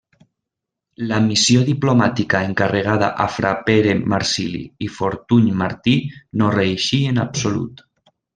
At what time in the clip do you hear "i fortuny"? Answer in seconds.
4.87-5.53